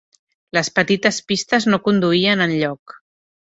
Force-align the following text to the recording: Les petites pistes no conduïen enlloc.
Les 0.57 0.71
petites 0.79 1.19
pistes 1.33 1.69
no 1.73 1.81
conduïen 1.89 2.45
enlloc. 2.49 2.99